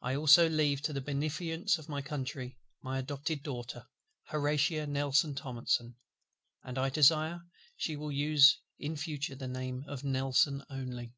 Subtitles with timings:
[0.00, 3.86] "I also leave to the beneficence of my Country my adopted Daughter,
[4.30, 5.94] HORATIA NELSON THOMPSON;
[6.64, 7.42] and I desire
[7.76, 11.12] she will use in future the name of NELSON only.